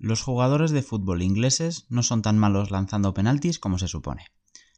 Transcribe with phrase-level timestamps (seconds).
[0.00, 4.26] Los jugadores de fútbol ingleses no son tan malos lanzando penaltis como se supone.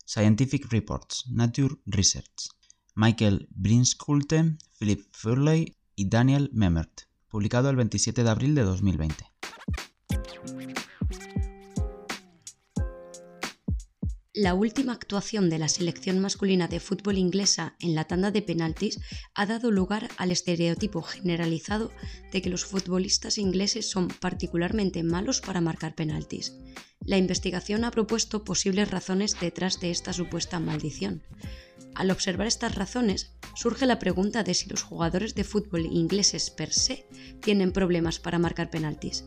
[0.07, 2.49] Scientific Reports, Nature Research.
[2.95, 9.27] Michael Brinskulte, Philip Furley y Daniel Memert, publicado el 27 de abril de 2020.
[14.41, 18.99] La última actuación de la selección masculina de fútbol inglesa en la tanda de penaltis
[19.35, 21.93] ha dado lugar al estereotipo generalizado
[22.33, 26.55] de que los futbolistas ingleses son particularmente malos para marcar penaltis.
[27.05, 31.23] La investigación ha propuesto posibles razones detrás de esta supuesta maldición.
[31.95, 36.73] Al observar estas razones, surge la pregunta de si los jugadores de fútbol ingleses per
[36.73, 37.07] se
[37.43, 39.27] tienen problemas para marcar penaltis.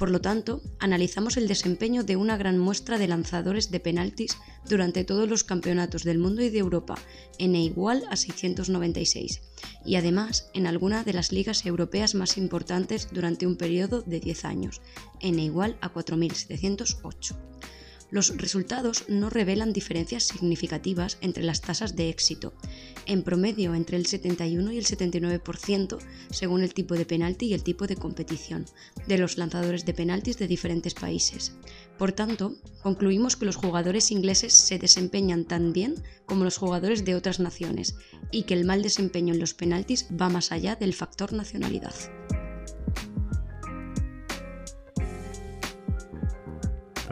[0.00, 5.04] Por lo tanto, analizamos el desempeño de una gran muestra de lanzadores de penaltis durante
[5.04, 6.94] todos los campeonatos del mundo y de Europa,
[7.36, 9.42] e igual a 696,
[9.84, 14.46] y además en alguna de las ligas europeas más importantes durante un periodo de 10
[14.46, 14.80] años,
[15.20, 17.36] e igual a 4708
[18.10, 22.52] los resultados no revelan diferencias significativas entre las tasas de éxito,
[23.06, 25.98] en promedio entre el 71 y el 79%
[26.30, 28.66] según el tipo de penalti y el tipo de competición,
[29.06, 31.54] de los lanzadores de penaltis de diferentes países.
[31.98, 37.14] Por tanto, concluimos que los jugadores ingleses se desempeñan tan bien como los jugadores de
[37.14, 37.94] otras naciones
[38.30, 41.94] y que el mal desempeño en los penaltis va más allá del factor nacionalidad.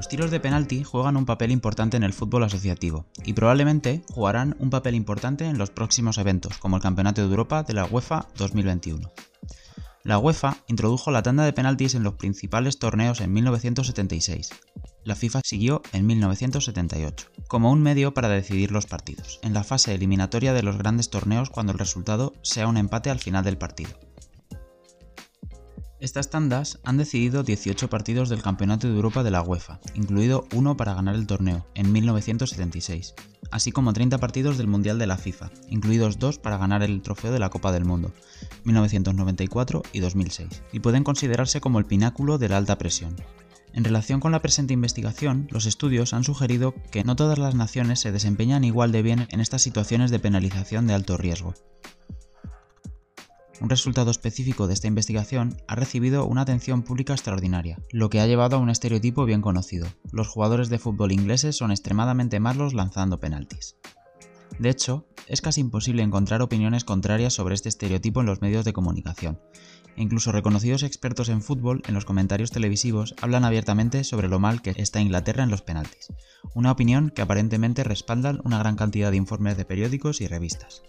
[0.09, 4.57] Los tiros de penalti juegan un papel importante en el fútbol asociativo y probablemente jugarán
[4.59, 8.27] un papel importante en los próximos eventos, como el Campeonato de Europa de la UEFA
[8.39, 9.13] 2021.
[10.05, 14.49] La UEFA introdujo la tanda de penaltis en los principales torneos en 1976.
[15.05, 19.95] La FIFA siguió en 1978, como un medio para decidir los partidos, en la fase
[19.95, 23.91] eliminatoria de los grandes torneos cuando el resultado sea un empate al final del partido.
[26.01, 30.77] Estas tandas han decidido 18 partidos del Campeonato de Europa de la UEFA, incluido uno
[30.77, 33.15] para ganar el torneo, en 1976,
[33.51, 37.33] así como 30 partidos del Mundial de la FIFA, incluidos dos para ganar el trofeo
[37.33, 38.13] de la Copa del Mundo,
[38.63, 43.17] 1994 y 2006, y pueden considerarse como el pináculo de la alta presión.
[43.73, 47.99] En relación con la presente investigación, los estudios han sugerido que no todas las naciones
[47.99, 51.55] se desempeñan igual de bien en estas situaciones de penalización de alto riesgo,
[53.61, 58.27] un resultado específico de esta investigación ha recibido una atención pública extraordinaria, lo que ha
[58.27, 59.89] llevado a un estereotipo bien conocido.
[60.13, 63.77] Los jugadores de fútbol ingleses son extremadamente malos lanzando penaltis.
[64.59, 68.73] De hecho, es casi imposible encontrar opiniones contrarias sobre este estereotipo en los medios de
[68.73, 69.41] comunicación.
[69.97, 74.75] Incluso reconocidos expertos en fútbol en los comentarios televisivos hablan abiertamente sobre lo mal que
[74.77, 76.13] está Inglaterra en los penaltis,
[76.55, 80.83] una opinión que aparentemente respaldan una gran cantidad de informes de periódicos y revistas.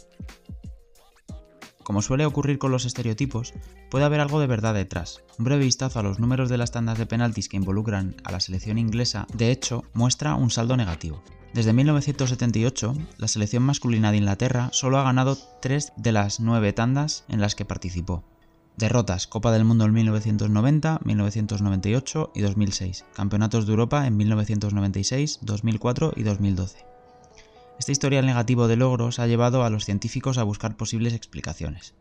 [1.89, 3.55] Como suele ocurrir con los estereotipos,
[3.89, 5.23] puede haber algo de verdad detrás.
[5.39, 8.39] Un breve vistazo a los números de las tandas de penaltis que involucran a la
[8.39, 11.23] selección inglesa, de hecho, muestra un saldo negativo.
[11.51, 17.25] Desde 1978, la selección masculina de Inglaterra solo ha ganado 3 de las 9 tandas
[17.27, 18.23] en las que participó.
[18.77, 26.13] Derrotas Copa del Mundo en 1990, 1998 y 2006, Campeonatos de Europa en 1996, 2004
[26.15, 26.98] y 2012.
[27.79, 31.95] Este historial negativo de logros ha llevado a los científicos a buscar posibles explicaciones.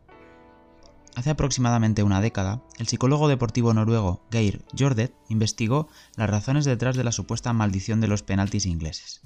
[1.15, 5.87] Hace aproximadamente una década, el psicólogo deportivo noruego Geir Jordet investigó
[6.17, 9.21] las razones detrás de la supuesta maldición de los penaltis ingleses.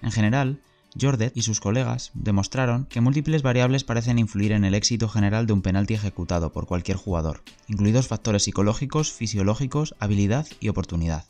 [0.00, 0.62] En general,
[0.98, 5.52] Jordet y sus colegas demostraron que múltiples variables parecen influir en el éxito general de
[5.52, 11.26] un penalti ejecutado por cualquier jugador, incluidos factores psicológicos, fisiológicos, habilidad y oportunidad.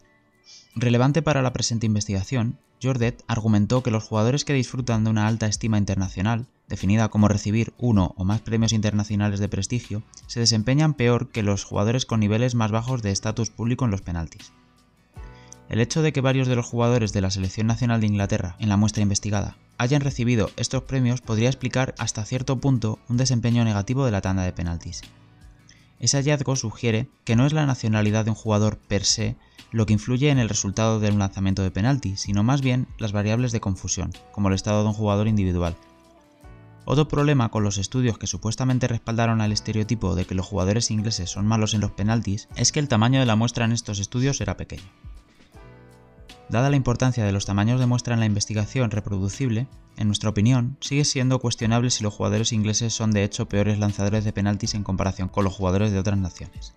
[0.75, 5.47] Relevante para la presente investigación, Jordet argumentó que los jugadores que disfrutan de una alta
[5.47, 11.31] estima internacional, definida como recibir uno o más premios internacionales de prestigio, se desempeñan peor
[11.31, 14.53] que los jugadores con niveles más bajos de estatus público en los penaltis.
[15.69, 18.69] El hecho de que varios de los jugadores de la Selección Nacional de Inglaterra en
[18.69, 24.05] la muestra investigada hayan recibido estos premios podría explicar hasta cierto punto un desempeño negativo
[24.05, 25.03] de la tanda de penaltis.
[26.01, 29.37] Ese hallazgo sugiere que no es la nacionalidad de un jugador per se
[29.71, 33.13] lo que influye en el resultado de un lanzamiento de penalti, sino más bien las
[33.13, 35.77] variables de confusión, como el estado de un jugador individual.
[36.85, 41.29] Otro problema con los estudios que supuestamente respaldaron al estereotipo de que los jugadores ingleses
[41.29, 44.41] son malos en los penaltis es que el tamaño de la muestra en estos estudios
[44.41, 44.91] era pequeño.
[46.49, 49.67] Dada la importancia de los tamaños de muestra en la investigación reproducible,
[49.99, 54.25] en nuestra opinión, sigue siendo cuestionable si los jugadores ingleses son de hecho peores lanzadores
[54.25, 56.75] de penaltis en comparación con los jugadores de otras naciones.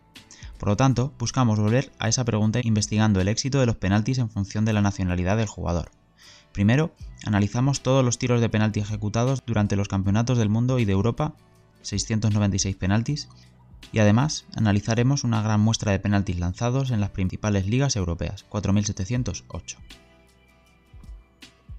[0.60, 4.30] Por lo tanto, buscamos volver a esa pregunta investigando el éxito de los penaltis en
[4.30, 5.92] función de la nacionalidad del jugador.
[6.52, 6.94] Primero,
[7.26, 11.34] analizamos todos los tiros de penalti ejecutados durante los campeonatos del mundo y de Europa,
[11.82, 13.30] 696 penaltis,
[13.92, 19.78] Y además analizaremos una gran muestra de penaltis lanzados en las principales ligas europeas, 4.708.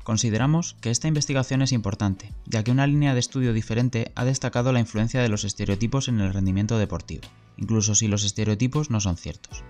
[0.02, 4.72] Consideramos que esta investigación es importante, ya que una línea de estudio diferente ha destacado
[4.72, 7.22] la influencia de los estereotipos en el rendimiento deportivo,
[7.56, 9.62] incluso si los estereotipos no son ciertos.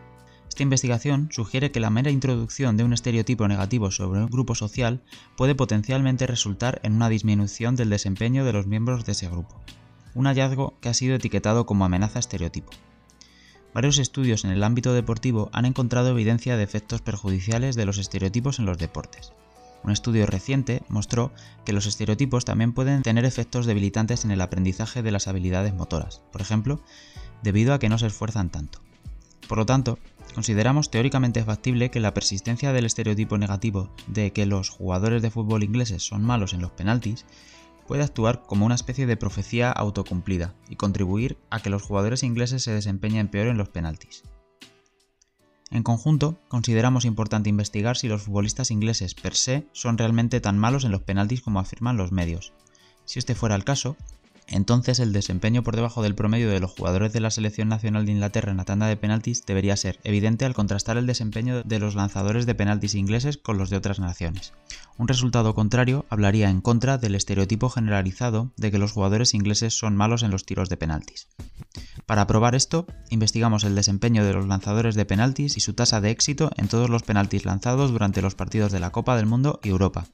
[0.49, 5.03] Esta investigación sugiere que la mera introducción de un estereotipo negativo sobre un grupo social
[5.37, 9.61] puede potencialmente resultar en una disminución del desempeño de los miembros de ese grupo,
[10.15, 12.73] un hallazgo que ha sido etiquetado como amenaza estereotipo.
[13.75, 18.59] Varios estudios en el ámbito deportivo han encontrado evidencia de efectos perjudiciales de los estereotipos
[18.59, 19.33] en los deportes.
[19.83, 21.33] Un estudio reciente mostró
[21.65, 26.21] que los estereotipos también pueden tener efectos debilitantes en el aprendizaje de las habilidades motoras,
[26.31, 26.81] por ejemplo,
[27.43, 28.81] debido a que no se esfuerzan tanto.
[29.49, 29.99] Por lo tanto,
[30.35, 35.65] consideramos teóricamente factible que la persistencia del estereotipo negativo de que los jugadores de fútbol
[35.65, 37.27] ingleses son malos en los penaltis
[37.87, 42.63] puede actuar como una especie de profecía autocumplida y contribuir a que los jugadores ingleses
[42.63, 44.23] se desempeñen peor en los penaltis.
[45.71, 50.85] En conjunto, consideramos importante investigar si los futbolistas ingleses per se son realmente tan malos
[50.85, 52.53] en los penaltis como afirman los medios.
[53.07, 53.97] Si este fuera el caso,
[54.53, 58.13] entonces el desempeño por debajo del promedio de los jugadores de la selección nacional de
[58.13, 61.95] Inglaterra en la tanda de penaltis debería ser evidente al contrastar el desempeño de los
[61.95, 64.53] lanzadores de penaltis ingleses con los de otras naciones.
[64.99, 69.97] Un resultado contrario hablaría en contra del estereotipo generalizado de que los jugadores ingleses son
[69.97, 71.29] malos en los tiros de penaltis.
[72.07, 76.11] Para probar esto, investigamos el desempeño de los lanzadores de penaltis y su tasa de
[76.11, 79.71] éxito en todos los penaltis lanzados durante los partidos de la Copa del Mundo y
[79.71, 80.07] Europa,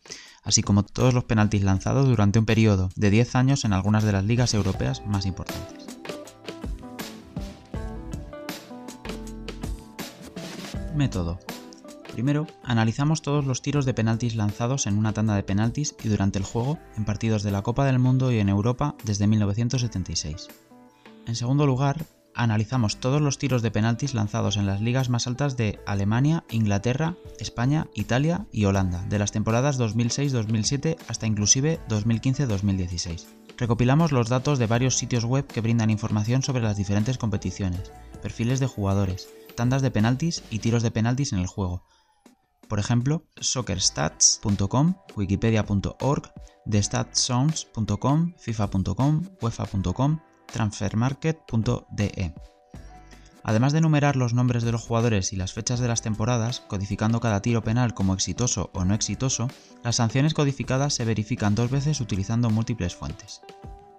[0.43, 4.13] así como todos los penaltis lanzados durante un periodo de 10 años en algunas de
[4.13, 5.87] las ligas europeas más importantes.
[10.95, 11.39] Método.
[12.13, 16.39] Primero, analizamos todos los tiros de penaltis lanzados en una tanda de penaltis y durante
[16.39, 20.49] el juego en partidos de la Copa del Mundo y en Europa desde 1976.
[21.27, 22.05] En segundo lugar,
[22.39, 27.17] analizamos todos los tiros de penaltis lanzados en las ligas más altas de Alemania, Inglaterra,
[27.39, 33.27] España, Italia y Holanda, de las temporadas 2006-2007 hasta inclusive 2015-2016.
[33.59, 37.93] Recopilamos los datos de varios sitios web que brindan información sobre las diferentes competiciones,
[38.23, 41.83] perfiles de jugadores, tandas de penaltis y tiros de penaltis en el juego.
[42.69, 46.33] Por ejemplo, soccerstats.com, wikipedia.org,
[46.71, 50.21] thestatszones.com, fifa.com, uefa.com,
[50.53, 52.35] transfermarket.de.
[53.45, 57.21] Además de enumerar los nombres de los jugadores y las fechas de las temporadas, codificando
[57.21, 59.49] cada tiro penal como exitoso o no exitoso,
[59.83, 63.41] las sanciones codificadas se verifican dos veces utilizando múltiples fuentes.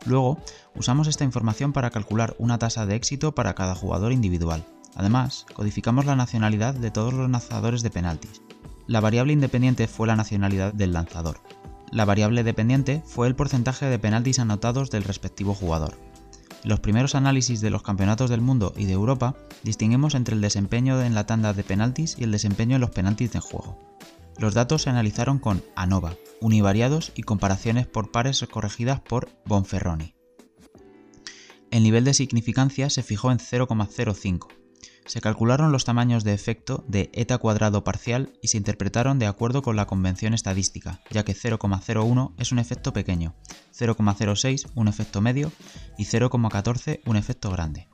[0.06, 0.38] Luego,
[0.76, 4.66] usamos esta información para calcular una tasa de éxito para cada jugador individual.
[4.96, 8.42] Además, codificamos la nacionalidad de todos los lanzadores de penaltis.
[8.88, 11.40] La variable independiente fue la nacionalidad del lanzador.
[11.92, 15.98] La variable dependiente fue el porcentaje de penaltis anotados del respectivo jugador.
[16.64, 21.02] Los primeros análisis de los campeonatos del mundo y de Europa, distinguimos entre el desempeño
[21.02, 23.80] en la tanda de penaltis y el desempeño en los penaltis de juego.
[24.38, 30.16] Los datos se analizaron con ANOVA, univariados y comparaciones por pares corregidas por Bonferroni.
[31.72, 34.48] El nivel de significancia se fijó en 0,05,
[35.06, 39.62] se calcularon los tamaños de efecto de eta cuadrado parcial y se interpretaron de acuerdo
[39.62, 43.36] con la convención estadística, ya que 0,01 es un efecto pequeño,
[43.78, 45.52] 0,06 un efecto medio
[45.98, 47.88] y 0,14 un efecto grande.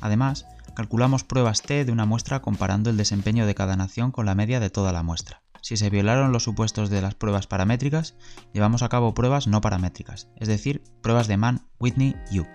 [0.00, 4.34] Además, calculamos pruebas T de una muestra comparando el desempeño de cada nación con la
[4.34, 5.42] media de toda la muestra.
[5.62, 8.16] Si se violaron los supuestos de las pruebas paramétricas,
[8.52, 12.46] llevamos a cabo pruebas no paramétricas, es decir, pruebas de Mann, Whitney, Yu.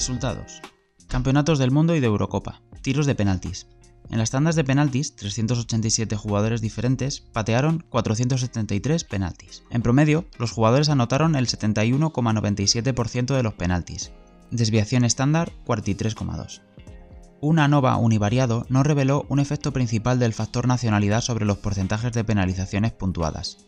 [0.00, 0.62] Resultados.
[1.08, 2.62] Campeonatos del mundo y de Eurocopa.
[2.80, 3.66] Tiros de penaltis.
[4.08, 9.62] En las tandas de penaltis, 387 jugadores diferentes patearon 473 penaltis.
[9.68, 14.10] En promedio, los jugadores anotaron el 71,97% de los penaltis.
[14.50, 16.62] Desviación estándar 43,2.
[17.42, 22.24] Un ANOVA univariado no reveló un efecto principal del factor nacionalidad sobre los porcentajes de
[22.24, 23.66] penalizaciones puntuadas.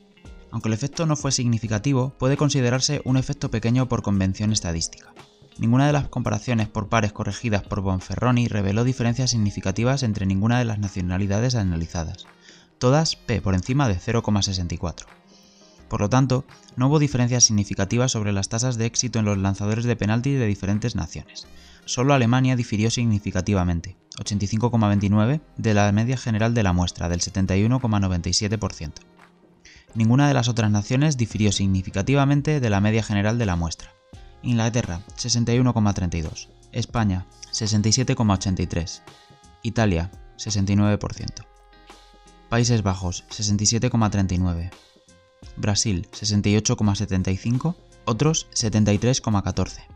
[0.50, 5.12] Aunque el efecto no fue significativo, puede considerarse un efecto pequeño por convención estadística.
[5.58, 10.64] Ninguna de las comparaciones por pares corregidas por Bonferroni reveló diferencias significativas entre ninguna de
[10.64, 12.26] las nacionalidades analizadas,
[12.78, 15.06] todas P por encima de 0,64.
[15.88, 19.84] Por lo tanto, no hubo diferencias significativas sobre las tasas de éxito en los lanzadores
[19.84, 21.46] de penalti de diferentes naciones.
[21.84, 28.92] Solo Alemania difirió significativamente, 85,29 de la media general de la muestra, del 71,97%.
[29.94, 33.90] Ninguna de las otras naciones difirió significativamente de la media general de la muestra,
[34.42, 39.02] Inglaterra 61,32, España 67,83,
[39.62, 41.46] Italia 69%,
[42.48, 44.70] Países Bajos 67,39,
[45.56, 49.86] Brasil 68,75 otros 73,14.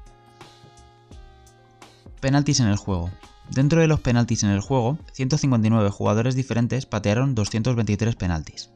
[2.21, 3.11] Penaltis en el juego.
[3.51, 8.71] Dentro de los penaltis en el juego, 159 jugadores diferentes patearon 223 penaltis.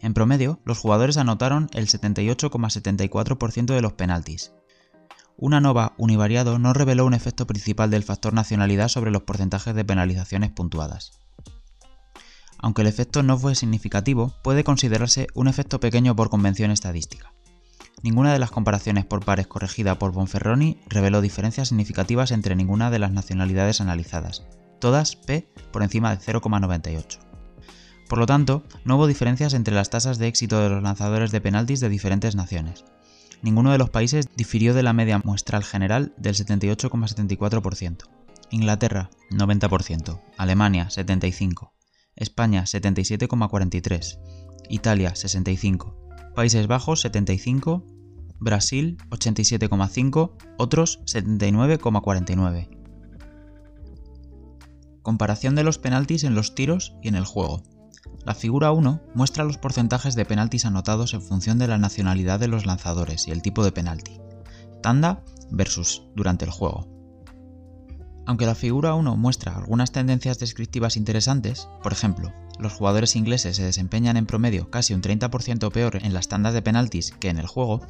[0.00, 4.52] En promedio, los jugadores anotaron el 78,74% de los penaltis.
[5.36, 9.84] Una nova univariado no reveló un efecto principal del factor nacionalidad sobre los porcentajes de
[9.84, 11.18] penalizaciones puntuadas.
[12.58, 17.34] Aunque el efecto no fue significativo, puede considerarse un efecto pequeño por convención estadística.
[18.02, 23.00] Ninguna de las comparaciones por pares corregida por Bonferroni reveló diferencias significativas entre ninguna de
[23.00, 24.44] las nacionalidades analizadas,
[24.78, 27.18] todas P por encima de 0,98.
[28.08, 31.40] Por lo tanto, no hubo diferencias entre las tasas de éxito de los lanzadores de
[31.40, 32.84] penaltis de diferentes naciones.
[33.42, 38.08] Ninguno de los países difirió de la media muestral general del 78,74%.
[38.50, 41.70] Inglaterra, 90%, Alemania, 75%,
[42.16, 44.18] España, 77,43%,
[44.68, 45.94] Italia, 65%,
[46.34, 47.84] Países Bajos 75%,
[48.38, 52.68] Brasil 87,5%, otros 79,49%.
[55.02, 57.62] Comparación de los penaltis en los tiros y en el juego.
[58.24, 62.48] La figura 1 muestra los porcentajes de penaltis anotados en función de la nacionalidad de
[62.48, 64.20] los lanzadores y el tipo de penalti.
[64.82, 66.88] Tanda versus durante el juego.
[68.26, 73.64] Aunque la figura 1 muestra algunas tendencias descriptivas interesantes, por ejemplo, los jugadores ingleses se
[73.64, 77.46] desempeñan en promedio casi un 30% peor en las tandas de penaltis que en el
[77.46, 77.82] juego,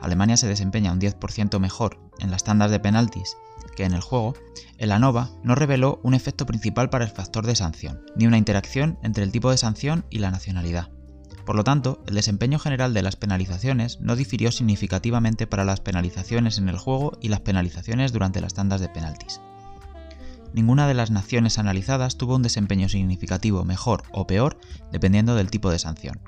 [0.00, 3.36] Alemania se desempeña un 10% mejor en las tandas de penaltis
[3.76, 4.34] que en el juego,
[4.78, 8.98] el ANOVA no reveló un efecto principal para el factor de sanción, ni una interacción
[9.02, 10.90] entre el tipo de sanción y la nacionalidad.
[11.44, 16.58] Por lo tanto, el desempeño general de las penalizaciones no difirió significativamente para las penalizaciones
[16.58, 19.40] en el juego y las penalizaciones durante las tandas de penaltis
[20.54, 24.56] ninguna de las naciones analizadas tuvo un desempeño significativo mejor o peor
[24.92, 26.20] dependiendo del tipo de sanción.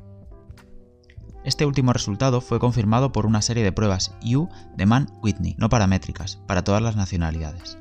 [1.46, 6.40] Este último resultado fue confirmado por una serie de pruebas U de Mann-Whitney, no paramétricas,
[6.48, 7.78] para todas las nacionalidades.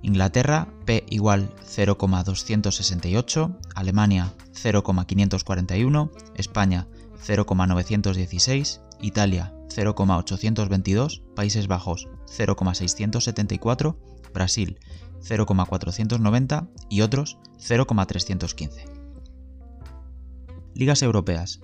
[0.00, 6.86] Inglaterra P igual 0,268, Alemania 0,541, España
[7.20, 13.98] 0,916, Italia 0,822, Países Bajos 0,674,
[14.32, 14.78] Brasil
[15.20, 18.84] 0,490 y otros 0,315.
[20.74, 21.60] Ligas europeas.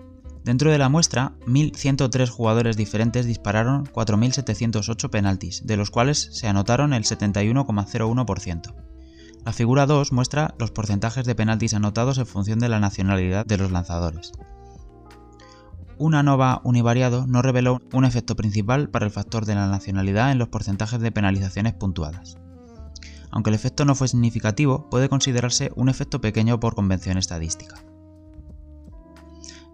[0.48, 6.94] Dentro de la muestra, 1.103 jugadores diferentes dispararon 4.708 penaltis, de los cuales se anotaron
[6.94, 8.74] el 71,01%.
[9.44, 13.58] La figura 2 muestra los porcentajes de penaltis anotados en función de la nacionalidad de
[13.58, 14.32] los lanzadores.
[15.98, 20.38] Una nova univariado no reveló un efecto principal para el factor de la nacionalidad en
[20.38, 22.38] los porcentajes de penalizaciones puntuadas.
[23.30, 27.84] Aunque el efecto no fue significativo, puede considerarse un efecto pequeño por convención estadística.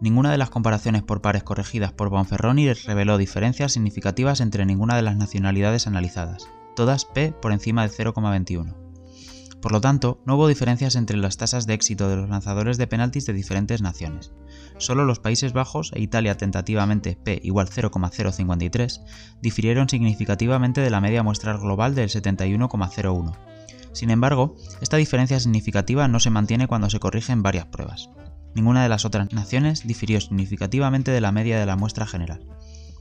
[0.05, 5.01] Ninguna de las comparaciones por pares corregidas por Bonferroni reveló diferencias significativas entre ninguna de
[5.01, 6.47] las nacionalidades analizadas,
[6.77, 8.75] todas P por encima de 0,21.
[9.63, 12.87] Por lo tanto, no hubo diferencias entre las tasas de éxito de los lanzadores de
[12.87, 14.35] penaltis de diferentes naciones.
[14.77, 19.01] Solo los Países Bajos e Italia tentativamente P igual 0,053
[19.41, 23.39] difirieron significativamente de la media muestral global del 71,01.
[23.93, 28.11] Sin embargo, esta diferencia significativa no se mantiene cuando se corrigen varias pruebas.
[28.55, 32.47] Ninguna de las otras naciones difirió significativamente de la media de la muestra general.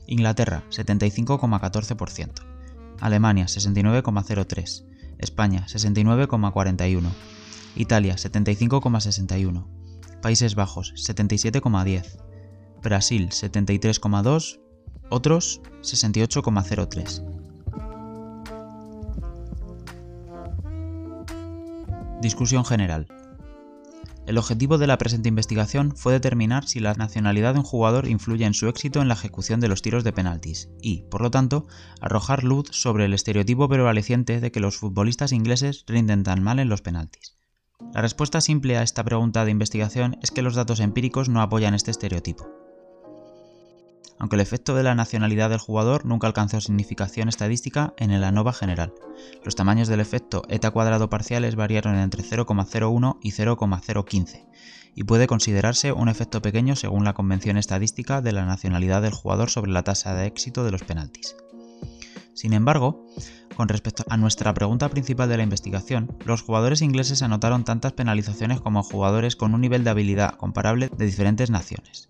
[0.07, 2.31] Inglaterra 75,14%,
[2.99, 4.85] Alemania 69,03%,
[5.19, 7.09] España 69,41,
[7.75, 9.65] Italia 75,61,
[10.21, 12.17] Países Bajos 77,10,
[12.81, 14.59] Brasil 73,2,
[15.09, 17.43] otros 68,03.
[22.21, 23.07] Discusión general.
[24.25, 28.45] El objetivo de la presente investigación fue determinar si la nacionalidad de un jugador influye
[28.45, 31.67] en su éxito en la ejecución de los tiros de penaltis y, por lo tanto,
[31.99, 36.69] arrojar luz sobre el estereotipo prevaleciente de que los futbolistas ingleses rinden tan mal en
[36.69, 37.35] los penaltis.
[37.93, 41.73] La respuesta simple a esta pregunta de investigación es que los datos empíricos no apoyan
[41.73, 42.62] este estereotipo
[44.23, 48.53] aunque el efecto de la nacionalidad del jugador nunca alcanzó significación estadística en el ANOVA
[48.53, 48.93] general.
[49.43, 54.47] Los tamaños del efecto eta cuadrado parciales variaron entre 0,01 y 0,015,
[54.95, 59.49] y puede considerarse un efecto pequeño según la convención estadística de la nacionalidad del jugador
[59.49, 61.35] sobre la tasa de éxito de los penaltis.
[62.33, 63.05] Sin embargo,
[63.57, 68.61] con respecto a nuestra pregunta principal de la investigación, los jugadores ingleses anotaron tantas penalizaciones
[68.61, 72.09] como jugadores con un nivel de habilidad comparable de diferentes naciones.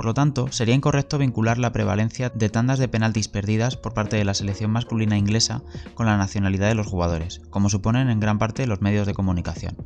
[0.00, 4.16] Por lo tanto, sería incorrecto vincular la prevalencia de tandas de penaltis perdidas por parte
[4.16, 5.60] de la selección masculina inglesa
[5.92, 9.76] con la nacionalidad de los jugadores, como suponen en gran parte los medios de comunicación.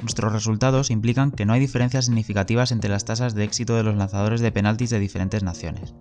[0.00, 3.94] Nuestros resultados implican que no hay diferencias significativas entre las tasas de éxito de los
[3.94, 5.92] lanzadores de penaltis de diferentes naciones.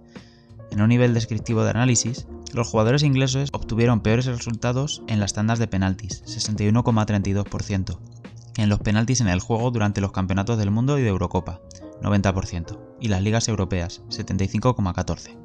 [0.71, 5.59] en un nivel descriptivo de análisis, los jugadores ingleses obtuvieron peores resultados en las tandas
[5.59, 8.20] de penaltis, 61,32%, que
[8.57, 11.61] en los penaltis en el juego durante los campeonatos del mundo y de Eurocopa,
[12.01, 15.37] 90%, y las ligas europeas, 75,14%.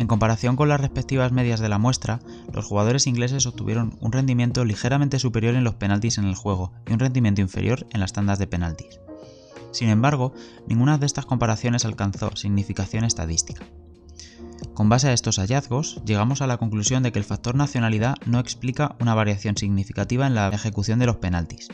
[0.00, 2.20] En comparación con las respectivas medias de la muestra,
[2.54, 6.94] los jugadores ingleses obtuvieron un rendimiento ligeramente superior en los penaltis en el juego y
[6.94, 9.00] un rendimiento inferior en las tandas de penaltis.
[9.72, 10.32] Sin embargo,
[10.66, 13.66] ninguna de estas comparaciones alcanzó significación estadística.
[14.74, 18.38] Con base a estos hallazgos, llegamos a la conclusión de que el factor nacionalidad no
[18.38, 21.68] explica una variación significativa en la ejecución de los penaltis,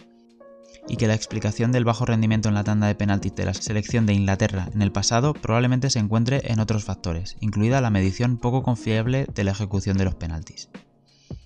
[0.89, 4.07] y que la explicación del bajo rendimiento en la tanda de penaltis de la selección
[4.07, 8.63] de Inglaterra en el pasado probablemente se encuentre en otros factores, incluida la medición poco
[8.63, 10.69] confiable de la ejecución de los penaltis.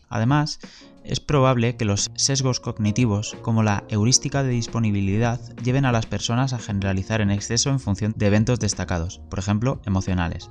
[0.08, 0.58] Además,
[1.04, 6.52] es probable que los sesgos cognitivos, como la heurística de disponibilidad, lleven a las personas
[6.52, 10.50] a generalizar en exceso en función de eventos destacados, por ejemplo, emocionales,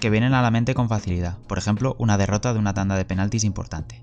[0.00, 3.04] que vienen a la mente con facilidad, por ejemplo, una derrota de una tanda de
[3.04, 4.02] penaltis importante.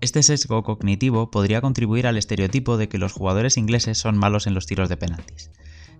[0.00, 4.54] Este sesgo cognitivo podría contribuir al estereotipo de que los jugadores ingleses son malos en
[4.54, 5.50] los tiros de penaltis,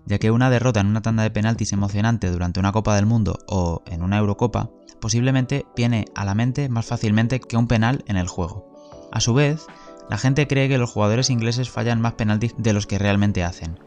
[0.05, 3.39] ya que una derrota en una tanda de penaltis emocionante durante una Copa del Mundo
[3.47, 4.69] o en una Eurocopa
[5.01, 9.09] posiblemente viene a la mente más fácilmente que un penal en el juego.
[9.11, 9.65] A su vez,
[10.09, 13.79] la gente cree que los jugadores ingleses fallan más penaltis de los que realmente hacen.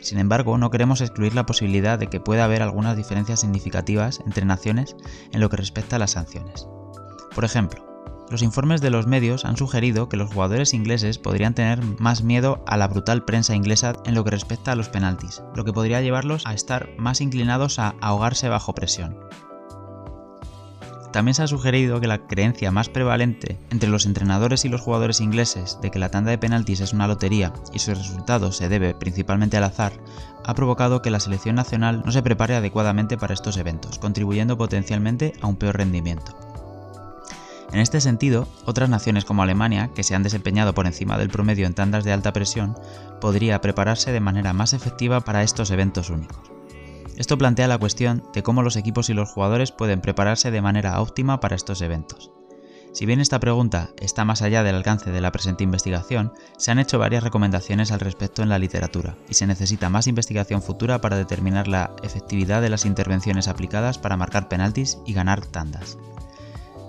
[0.00, 4.44] Sin embargo, no queremos excluir la posibilidad de que pueda haber algunas diferencias significativas entre
[4.44, 4.96] naciones
[5.30, 6.66] en lo que respecta a las sanciones.
[7.32, 7.91] Por ejemplo,
[8.32, 12.64] los informes de los medios han sugerido que los jugadores ingleses podrían tener más miedo
[12.66, 16.00] a la brutal prensa inglesa en lo que respecta a los penaltis, lo que podría
[16.00, 19.18] llevarlos a estar más inclinados a ahogarse bajo presión.
[21.12, 25.20] También se ha sugerido que la creencia más prevalente entre los entrenadores y los jugadores
[25.20, 28.94] ingleses de que la tanda de penaltis es una lotería y su resultado se debe
[28.94, 29.92] principalmente al azar,
[30.42, 35.34] ha provocado que la selección nacional no se prepare adecuadamente para estos eventos, contribuyendo potencialmente
[35.42, 36.51] a un peor rendimiento.
[37.72, 41.66] En este sentido, otras naciones como Alemania, que se han desempeñado por encima del promedio
[41.66, 42.76] en tandas de alta presión,
[43.18, 46.52] podría prepararse de manera más efectiva para estos eventos únicos.
[47.16, 51.00] Esto plantea la cuestión de cómo los equipos y los jugadores pueden prepararse de manera
[51.00, 52.30] óptima para estos eventos.
[52.92, 56.78] Si bien esta pregunta está más allá del alcance de la presente investigación, se han
[56.78, 61.16] hecho varias recomendaciones al respecto en la literatura, y se necesita más investigación futura para
[61.16, 65.96] determinar la efectividad de las intervenciones aplicadas para marcar penaltis y ganar tandas.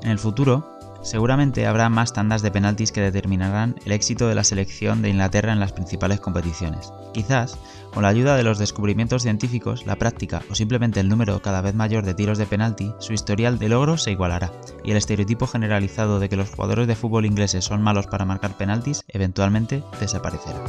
[0.04, 4.46] En el futuro, Seguramente habrá más tandas de penaltis que determinarán el éxito de la
[4.46, 6.94] selección de Inglaterra en las principales competiciones.
[7.14, 7.60] Quizás,
[7.94, 11.76] con la ayuda de los descubrimientos científicos, la práctica o simplemente el número cada vez
[11.76, 14.54] mayor de tiros de penalti, su historial de logros se igualará,
[14.86, 18.56] y el estereotipo generalizado de que los jugadores de fútbol ingleses son malos para marcar
[18.56, 20.64] penaltis eventualmente desaparecerá.